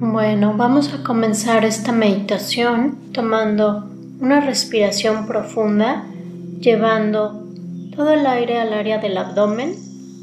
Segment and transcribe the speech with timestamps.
[0.00, 6.04] Bueno, vamos a comenzar esta meditación tomando una respiración profunda,
[6.60, 7.42] llevando
[7.96, 9.74] todo el aire al área del abdomen,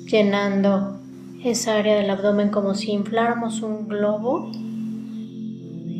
[0.06, 0.98] llenando
[1.44, 4.50] esa área del abdomen como si infláramos un globo.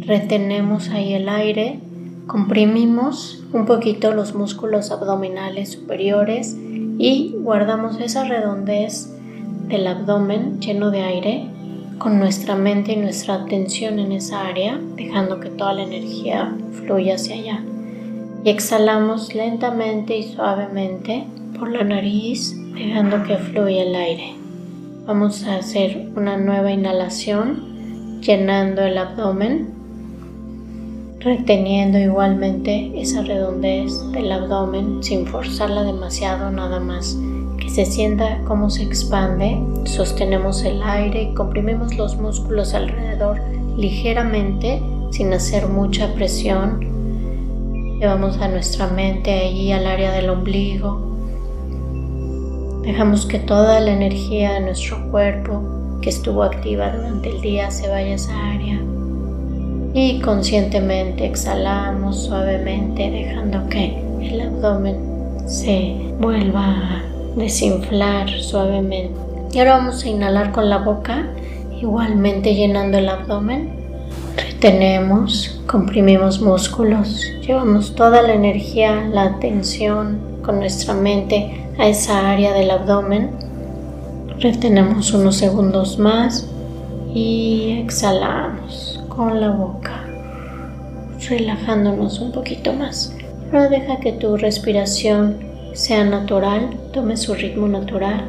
[0.06, 1.82] Retenemos ahí el aire,
[2.28, 6.56] comprimimos un poquito los músculos abdominales superiores
[6.98, 9.14] y guardamos esa redondez
[9.68, 11.50] del abdomen lleno de aire
[11.98, 17.16] con nuestra mente y nuestra atención en esa área, dejando que toda la energía fluya
[17.16, 17.64] hacia allá.
[18.44, 21.26] Y exhalamos lentamente y suavemente
[21.58, 24.36] por la nariz, dejando que fluya el aire.
[25.06, 29.70] Vamos a hacer una nueva inhalación, llenando el abdomen,
[31.20, 37.18] reteniendo igualmente esa redondez del abdomen sin forzarla demasiado, nada más
[37.76, 43.42] se sienta cómo se expande, sostenemos el aire y comprimimos los músculos alrededor
[43.76, 46.80] ligeramente sin hacer mucha presión.
[48.00, 51.18] Llevamos a nuestra mente allí al área del ombligo.
[52.84, 55.62] Dejamos que toda la energía de nuestro cuerpo
[56.02, 58.80] que estuvo activa durante el día se vaya a esa área.
[59.94, 64.96] Y conscientemente exhalamos suavemente dejando que el abdomen
[65.46, 69.20] se vuelva a desinflar suavemente.
[69.54, 71.28] Y ahora vamos a inhalar con la boca,
[71.80, 73.74] igualmente llenando el abdomen.
[74.36, 82.54] Retenemos, comprimimos músculos, llevamos toda la energía, la atención con nuestra mente a esa área
[82.54, 83.32] del abdomen.
[84.40, 86.50] Retenemos unos segundos más
[87.14, 90.04] y exhalamos con la boca,
[91.30, 93.16] relajándonos un poquito más.
[93.54, 98.24] Ahora deja que tu respiración sea natural, tome su ritmo natural.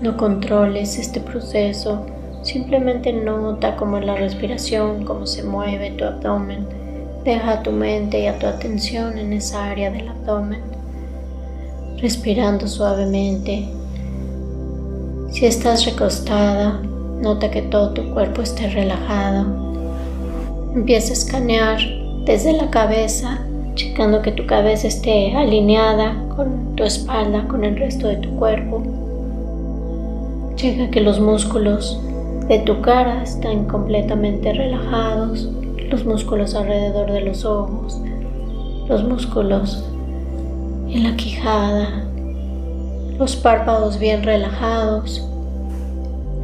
[0.00, 2.06] No controles este proceso,
[2.42, 6.64] simplemente nota cómo es la respiración, cómo se mueve tu abdomen.
[7.24, 10.62] Deja tu mente y tu atención en esa área del abdomen,
[12.00, 13.68] respirando suavemente.
[15.32, 16.80] Si estás recostada,
[17.20, 19.44] nota que todo tu cuerpo esté relajado.
[20.72, 21.80] Empieza a escanear
[22.24, 23.40] desde la cabeza
[23.78, 28.82] checando que tu cabeza esté alineada con tu espalda, con el resto de tu cuerpo.
[30.56, 32.00] Checa que los músculos
[32.48, 35.48] de tu cara están completamente relajados,
[35.90, 38.02] los músculos alrededor de los ojos,
[38.88, 39.84] los músculos
[40.88, 42.04] en la quijada,
[43.16, 45.24] los párpados bien relajados,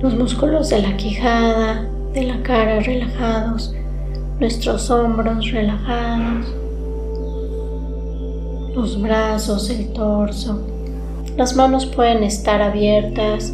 [0.01, 3.75] los músculos de la quijada, de la cara relajados,
[4.39, 6.64] nuestros hombros relajados
[8.75, 10.61] los brazos, el torso.
[11.37, 13.53] Las manos pueden estar abiertas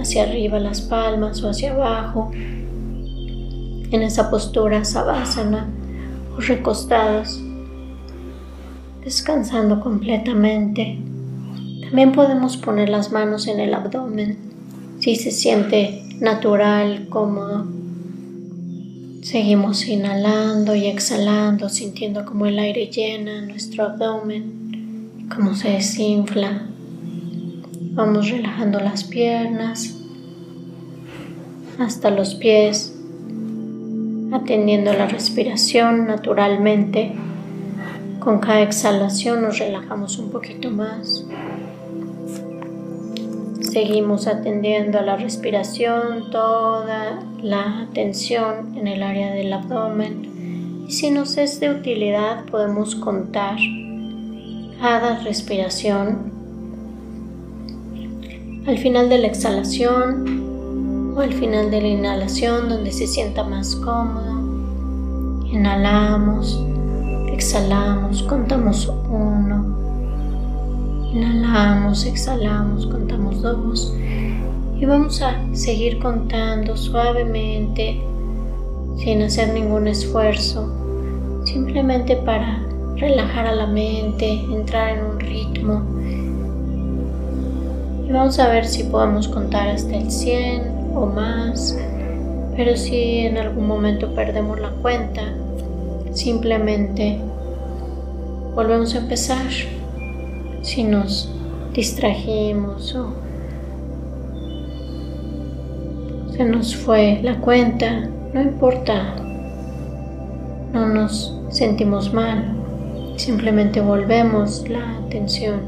[0.00, 2.30] hacia arriba las palmas o hacia abajo.
[2.32, 5.68] En esa postura sabásana
[6.36, 7.40] o recostados,
[9.04, 10.98] descansando completamente.
[11.82, 14.48] También podemos poner las manos en el abdomen
[15.00, 17.77] si se siente natural, cómodo.
[19.30, 26.62] Seguimos inhalando y exhalando, sintiendo como el aire llena nuestro abdomen, como se desinfla.
[27.92, 29.96] Vamos relajando las piernas
[31.78, 32.96] hasta los pies,
[34.32, 37.12] atendiendo la respiración naturalmente.
[38.20, 41.26] Con cada exhalación nos relajamos un poquito más.
[43.78, 50.84] Seguimos atendiendo a la respiración, toda la atención en el área del abdomen.
[50.88, 53.56] Y si nos es de utilidad, podemos contar
[54.80, 56.32] cada respiración.
[58.66, 63.76] Al final de la exhalación o al final de la inhalación, donde se sienta más
[63.76, 64.40] cómodo,
[65.52, 66.60] inhalamos,
[67.32, 69.77] exhalamos, contamos uno
[71.18, 73.92] Inhalamos, exhalamos, contamos dos
[74.78, 78.00] y vamos a seguir contando suavemente
[78.98, 80.72] sin hacer ningún esfuerzo,
[81.44, 82.64] simplemente para
[82.94, 85.82] relajar a la mente, entrar en un ritmo.
[88.06, 91.76] Y vamos a ver si podemos contar hasta el 100 o más,
[92.56, 95.22] pero si en algún momento perdemos la cuenta,
[96.12, 97.18] simplemente
[98.54, 99.48] volvemos a empezar
[100.68, 101.30] si nos
[101.72, 103.14] distrajimos o
[106.36, 109.16] se nos fue la cuenta, no importa,
[110.74, 112.54] no nos sentimos mal,
[113.16, 115.60] simplemente volvemos la atención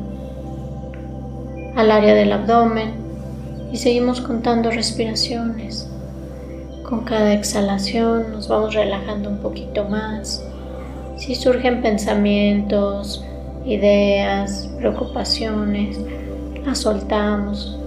[1.76, 2.90] al área del abdomen
[3.72, 5.88] y seguimos contando respiraciones
[6.82, 10.44] Con cada exhalación nos vamos relajando un poquito más.
[11.16, 13.24] Si surgen pensamientos,
[13.64, 15.98] ideas, preocupaciones,
[16.64, 17.78] las soltamos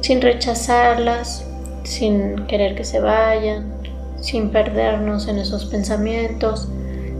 [0.00, 1.46] sin rechazarlas,
[1.84, 3.72] sin querer que se vayan,
[4.20, 6.68] sin perdernos en esos pensamientos.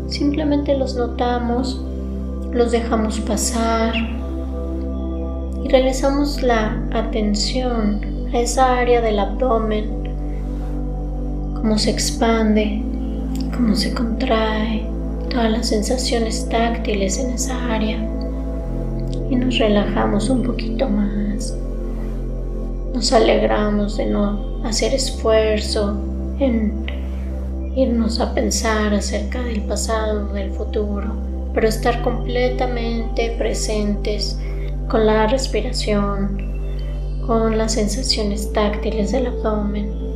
[0.09, 1.81] Simplemente los notamos,
[2.53, 3.95] los dejamos pasar
[5.63, 8.01] y regresamos la atención
[8.33, 10.01] a esa área del abdomen
[11.61, 12.83] cómo se expande,
[13.55, 14.80] cómo se contrae,
[15.31, 17.99] todas las sensaciones táctiles en esa área
[19.31, 21.57] y nos relajamos un poquito más.
[22.93, 25.97] Nos alegramos de no hacer esfuerzo
[26.41, 26.85] en
[27.77, 31.15] irnos a pensar acerca del pasado, del futuro,
[31.55, 34.37] pero estar completamente presentes
[34.89, 36.51] con la respiración,
[37.27, 40.11] con las sensaciones táctiles del abdomen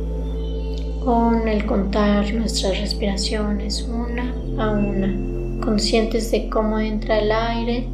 [1.05, 7.87] con el contar nuestras respiraciones una a una, conscientes de cómo entra el aire,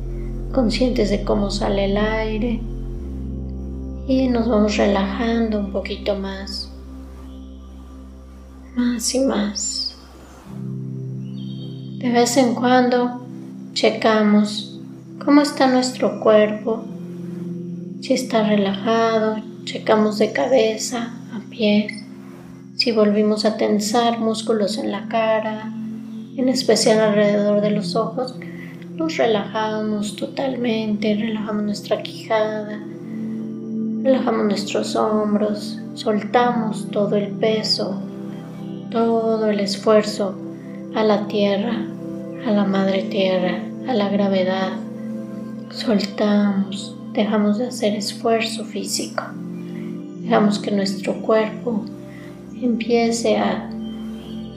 [0.54, 2.60] conscientes de cómo sale el aire.
[4.08, 6.72] Y nos vamos relajando un poquito más,
[8.76, 9.98] más y más.
[11.98, 13.22] De vez en cuando
[13.74, 14.80] checamos
[15.24, 16.84] cómo está nuestro cuerpo,
[18.02, 22.02] si está relajado, checamos de cabeza a pies
[22.82, 25.72] si volvimos a tensar músculos en la cara,
[26.38, 28.36] en especial alrededor de los ojos,
[28.96, 32.80] los relajamos totalmente, relajamos nuestra quijada,
[34.04, 38.02] relajamos nuestros hombros, soltamos todo el peso,
[38.90, 40.36] todo el esfuerzo
[40.96, 41.86] a la tierra,
[42.46, 44.72] a la madre tierra, a la gravedad.
[45.70, 49.24] Soltamos, dejamos de hacer esfuerzo físico,
[50.22, 51.86] dejamos que nuestro cuerpo
[52.62, 53.70] empiece a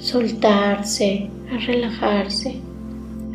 [0.05, 2.61] soltarse, a relajarse.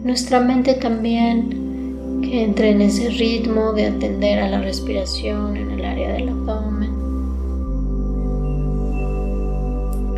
[0.03, 5.83] Nuestra mente también que entre en ese ritmo de atender a la respiración en el
[5.83, 6.91] área del abdomen.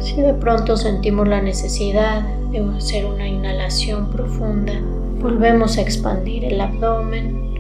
[0.02, 2.22] Si de pronto sentimos la necesidad
[2.52, 4.74] de hacer una inhalación profunda,
[5.22, 7.56] volvemos a expandir el abdomen,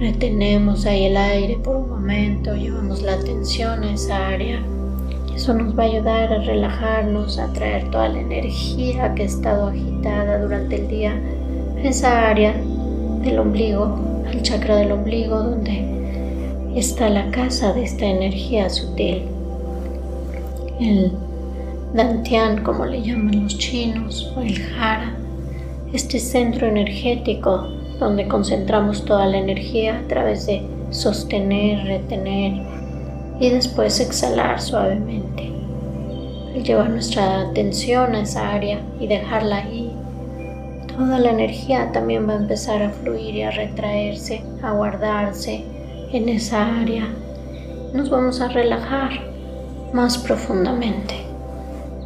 [0.00, 4.60] retenemos ahí el aire por un momento, llevamos la atención a esa área
[5.34, 9.68] eso nos va a ayudar a relajarnos, a traer toda la energía que ha estado
[9.68, 11.20] agitada durante el día
[11.76, 12.54] a esa área
[13.22, 15.84] del ombligo, al chakra del ombligo, donde
[16.76, 19.24] está la casa de esta energía sutil.
[20.80, 21.12] El
[21.94, 25.14] Dantian, como le llaman los chinos, o el Jara,
[25.92, 32.73] este centro energético donde concentramos toda la energía a través de sostener, retener
[33.40, 35.50] y después exhalar suavemente.
[36.54, 39.92] Al llevar nuestra atención a esa área y dejarla ahí,
[40.96, 45.64] toda la energía también va a empezar a fluir y a retraerse, a guardarse
[46.12, 47.08] en esa área.
[47.92, 49.10] Nos vamos a relajar
[49.92, 51.14] más profundamente.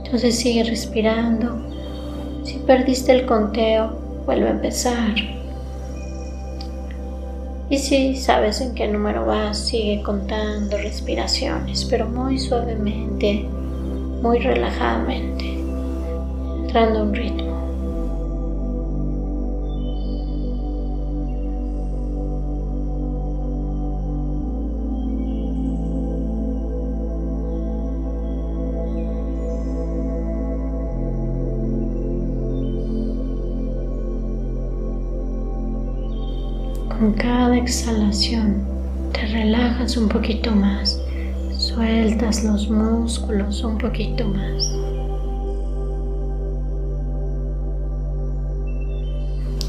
[0.05, 1.61] Entonces sigue respirando.
[2.45, 3.93] Si perdiste el conteo,
[4.25, 5.38] vuelve a empezar.
[7.71, 13.47] Y si sabes en qué número vas, sigue contando respiraciones, pero muy suavemente,
[14.23, 15.45] muy relajadamente,
[16.63, 17.58] entrando un ritmo.
[36.89, 38.65] Con cada exhalación
[39.13, 41.01] te relajas un poquito más,
[41.57, 44.75] sueltas los músculos un poquito más.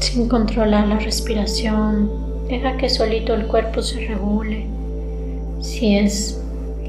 [0.00, 2.10] Sin controlar la respiración,
[2.48, 4.66] deja que solito el cuerpo se regule.
[5.60, 6.42] Si es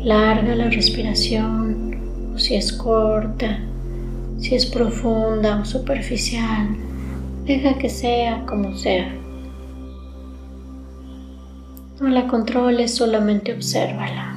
[0.03, 1.97] larga la respiración
[2.33, 3.59] o si es corta,
[4.39, 6.75] si es profunda o superficial,
[7.45, 9.20] deja que sea como sea.
[12.01, 14.35] No la controles, solamente obsérvala.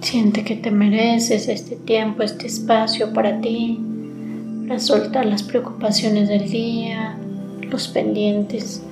[0.00, 3.78] Siente que te mereces este tiempo, este espacio para ti,
[4.66, 7.01] para soltar las preocupaciones del día,
[7.72, 8.82] los pendientes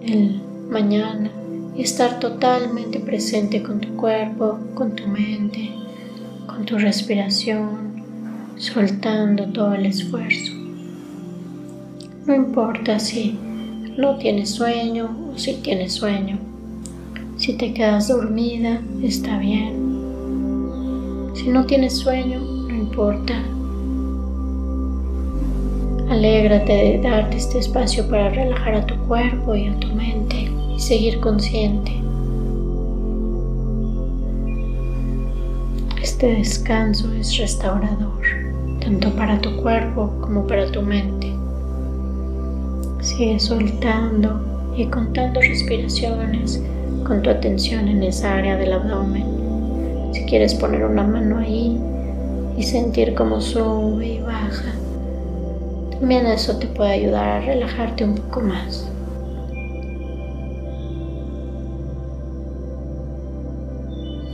[0.00, 1.30] del mañana
[1.76, 5.72] y estar totalmente presente con tu cuerpo, con tu mente,
[6.46, 8.04] con tu respiración,
[8.56, 10.52] soltando todo el esfuerzo.
[12.26, 13.36] No importa si
[13.96, 16.38] no tienes sueño o si tienes sueño.
[17.36, 19.74] Si te quedas dormida, está bien.
[21.34, 23.34] Si no tienes sueño, no importa.
[26.08, 30.78] Alégrate de darte este espacio para relajar a tu cuerpo y a tu mente y
[30.78, 31.92] seguir consciente.
[36.00, 38.22] Este descanso es restaurador,
[38.80, 41.32] tanto para tu cuerpo como para tu mente.
[43.00, 46.62] Sigue soltando y contando respiraciones
[47.04, 50.12] con tu atención en esa área del abdomen.
[50.12, 51.80] Si quieres poner una mano ahí
[52.56, 54.72] y sentir cómo sube y baja,
[55.98, 58.86] también eso te puede ayudar a relajarte un poco más.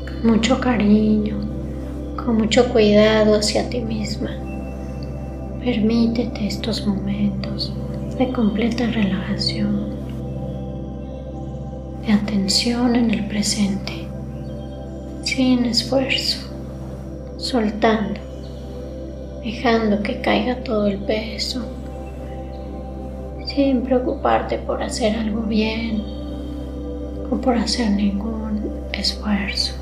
[0.07, 1.37] Con mucho cariño,
[2.17, 4.31] con mucho cuidado hacia ti misma.
[5.65, 7.73] Permítete estos momentos
[8.19, 9.91] de completa relajación,
[12.05, 14.09] de atención en el presente,
[15.23, 16.39] sin esfuerzo,
[17.37, 18.32] soltando,
[19.45, 21.65] dejando que caiga todo el peso,
[23.47, 26.03] sin preocuparte por hacer algo bien
[27.31, 29.75] o por hacer ningún esfuerzo.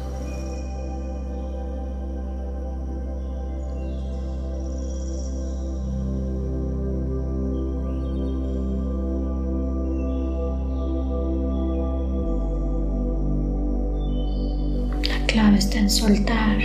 [15.30, 16.58] clave está en soltar.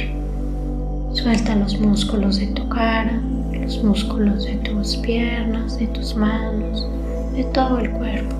[1.13, 2.84] Suelta los músculos de tu cara,
[3.53, 6.87] los músculos de tus piernas, de tus manos,
[7.33, 8.35] de todo el cuerpo.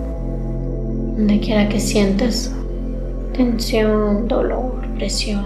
[1.18, 2.54] Donde quiera que sientas
[3.34, 5.46] tensión, dolor, presión.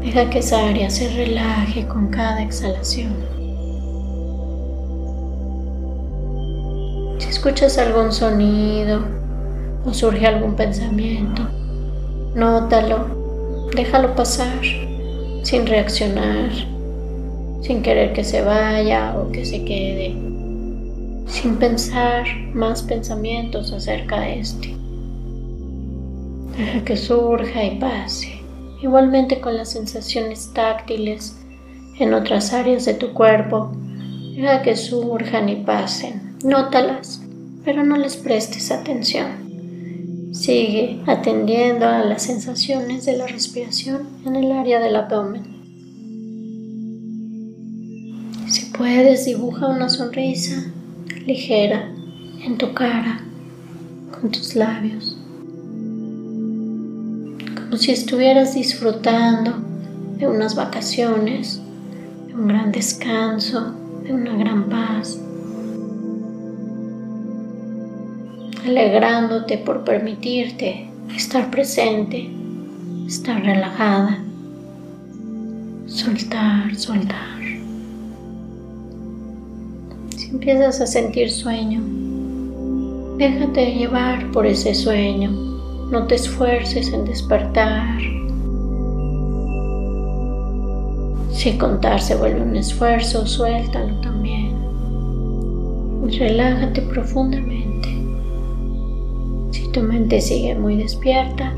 [0.00, 3.12] Deja que esa área se relaje con cada exhalación.
[7.18, 9.00] Si escuchas algún sonido
[9.84, 11.42] o surge algún pensamiento,
[12.34, 14.58] Nótalo, déjalo pasar
[15.42, 16.48] sin reaccionar,
[17.62, 20.14] sin querer que se vaya o que se quede,
[21.26, 24.74] sin pensar más pensamientos acerca de este.
[26.56, 28.42] Deja que surja y pase,
[28.82, 31.36] igualmente con las sensaciones táctiles
[31.98, 33.72] en otras áreas de tu cuerpo.
[34.34, 37.22] Deja que surjan y pasen, nótalas,
[37.64, 39.42] pero no les prestes atención.
[40.32, 45.51] Sigue atendiendo a las sensaciones de la respiración en el área del abdomen.
[48.76, 50.64] Puedes, dibuja una sonrisa
[51.26, 51.90] ligera
[52.44, 53.20] en tu cara,
[54.10, 55.16] con tus labios,
[57.54, 59.54] como si estuvieras disfrutando
[60.18, 61.60] de unas vacaciones,
[62.26, 63.74] de un gran descanso,
[64.04, 65.18] de una gran paz.
[68.64, 72.30] alegrándote por permitirte estar presente,
[73.06, 74.18] estar relajada,
[75.86, 77.41] soltar, soltar.
[80.32, 81.82] Si empiezas a sentir sueño,
[83.18, 85.30] déjate llevar por ese sueño,
[85.90, 88.00] no te esfuerces en despertar.
[91.32, 94.56] Si contar se vuelve un esfuerzo, suéltalo también.
[96.18, 97.72] relájate profundamente
[99.72, 101.52] tu mente sigue muy despierta,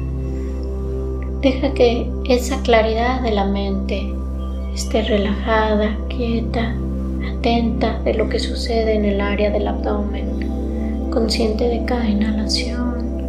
[1.42, 4.12] deja que esa claridad de la mente
[4.72, 6.76] esté relajada, quieta,
[7.44, 13.22] atenta de lo que sucede en el área del abdomen, consciente de cada inhalación,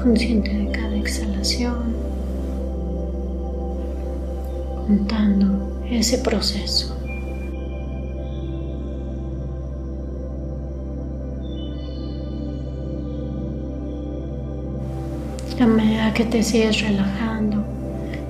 [0.00, 1.96] consciente de cada exhalación,
[4.86, 6.92] contando ese proceso.
[15.58, 17.64] a medida que te sigues relajando,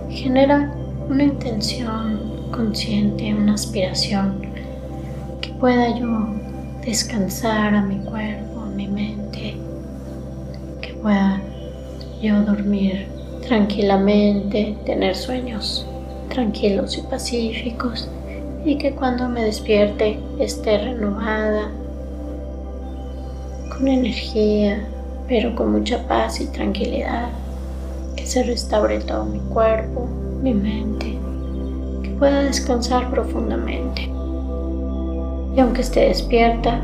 [0.09, 0.73] genera
[1.11, 2.21] una intención
[2.52, 4.56] consciente, una aspiración
[5.61, 6.29] pueda yo
[6.85, 9.57] descansar a mi cuerpo, a mi mente,
[10.81, 11.41] que pueda
[12.23, 13.09] yo dormir
[13.47, 15.87] tranquilamente, tener sueños
[16.29, 18.09] tranquilos y pacíficos
[18.65, 21.71] y que cuando me despierte esté renovada,
[23.71, 24.85] con energía,
[25.29, 27.29] pero con mucha paz y tranquilidad,
[28.17, 30.09] que se restaure todo mi cuerpo,
[30.43, 31.19] mi mente,
[32.03, 34.15] que pueda descansar profundamente.
[35.57, 36.81] Y aunque esté despierta,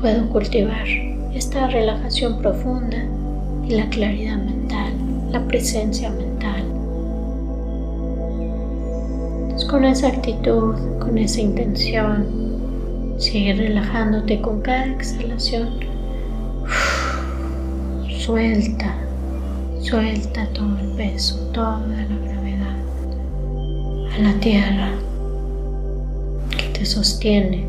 [0.00, 0.86] puedo cultivar
[1.32, 2.96] esta relajación profunda
[3.66, 4.92] y la claridad mental,
[5.30, 6.30] la presencia mental.
[9.70, 12.26] con esa actitud, con esa intención,
[13.18, 15.68] sigue relajándote con cada exhalación.
[18.18, 18.96] Suelta,
[19.80, 22.76] suelta todo el peso, toda la gravedad
[24.12, 24.90] a la tierra
[26.80, 27.66] te sostiene.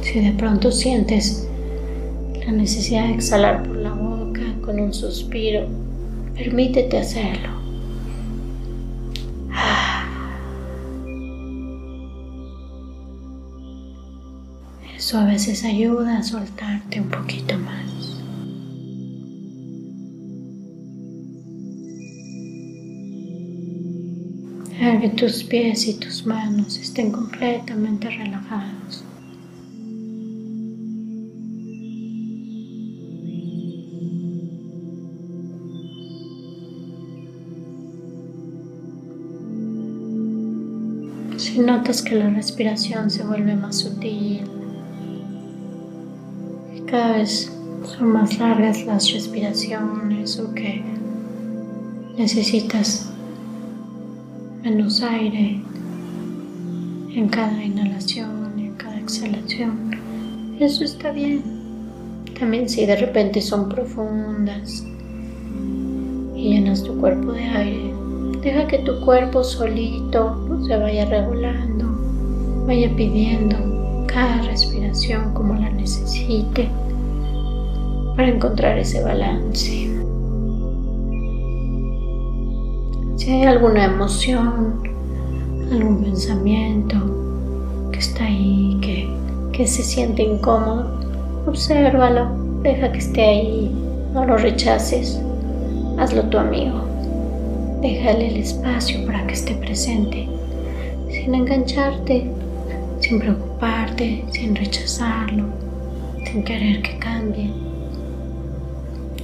[0.00, 1.46] Si de pronto sientes
[2.46, 5.66] la necesidad de exhalar por la boca con un suspiro,
[6.34, 7.50] permítete hacerlo.
[14.96, 17.95] Eso a veces ayuda a soltarte un poquito más.
[24.78, 29.04] Deja que tus pies y tus manos estén completamente relajados.
[41.38, 44.44] Si notas que la respiración se vuelve más sutil,
[46.86, 47.50] cada vez
[47.82, 50.84] son más largas las respiraciones o que
[52.18, 53.10] necesitas
[54.70, 55.60] menos aire
[57.14, 59.92] en cada inhalación en cada exhalación.
[60.58, 61.40] Eso está bien.
[62.36, 64.84] También si de repente son profundas
[66.34, 67.94] y llenas tu cuerpo de aire,
[68.42, 71.86] deja que tu cuerpo solito se vaya regulando,
[72.66, 73.56] vaya pidiendo
[74.08, 76.68] cada respiración como la necesite
[78.16, 80.05] para encontrar ese balance.
[83.26, 84.82] Si hay alguna emoción,
[85.72, 86.96] algún pensamiento
[87.90, 89.08] que está ahí, que,
[89.52, 91.00] que se siente incómodo,
[91.44, 92.28] obsérvalo,
[92.62, 93.76] deja que esté ahí,
[94.14, 95.20] no lo rechaces,
[95.98, 96.82] hazlo tu amigo.
[97.82, 100.28] Déjale el espacio para que esté presente,
[101.10, 102.30] sin engancharte,
[103.00, 105.46] sin preocuparte, sin rechazarlo,
[106.24, 107.50] sin querer que cambie,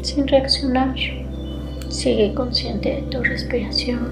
[0.03, 0.93] sin reaccionar.
[1.93, 4.11] Sigue consciente de tu respiración.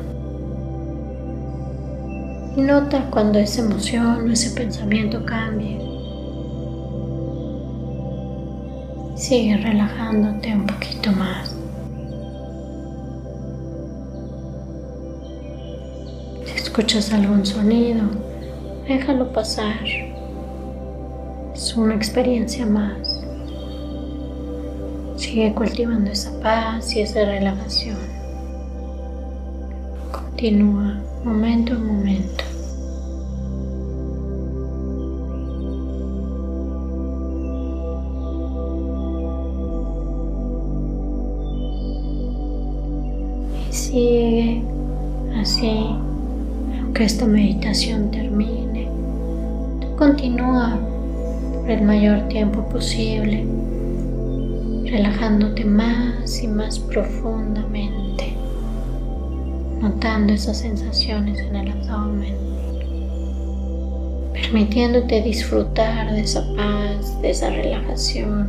[2.56, 5.80] Y nota cuando esa emoción o ese pensamiento cambie.
[9.16, 11.56] Sigue relajándote un poquito más.
[16.44, 18.04] Si escuchas algún sonido,
[18.90, 19.84] Déjalo pasar.
[21.54, 23.09] Es una experiencia más.
[25.20, 27.98] Sigue cultivando esa paz y esa relajación.
[30.10, 32.44] Continúa momento a momento.
[43.68, 44.62] Y sigue
[45.38, 45.84] así,
[46.80, 48.88] aunque esta meditación termine.
[49.98, 50.78] Continúa
[51.60, 53.44] por el mayor tiempo posible,
[54.90, 58.34] relajándote más y más profundamente,
[59.80, 62.34] notando esas sensaciones en el abdomen,
[64.32, 68.48] permitiéndote disfrutar de esa paz, de esa relajación.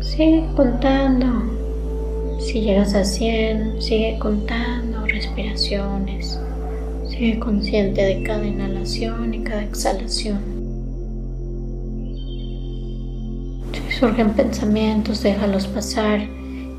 [0.00, 1.26] Sigue contando.
[2.38, 6.38] Si llegas a 100, sigue contando respiraciones.
[7.08, 10.51] Sigue consciente de cada inhalación y cada exhalación.
[14.02, 16.18] Surgen pensamientos, déjalos pasar.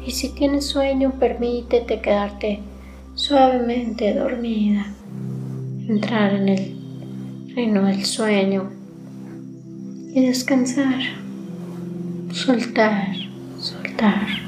[0.05, 2.59] Y si tienes sueño, permítete quedarte
[3.15, 4.87] suavemente dormida.
[5.87, 8.69] Entrar en el reino del sueño
[10.13, 10.99] y descansar.
[12.33, 13.15] Soltar,
[13.57, 14.42] soltar.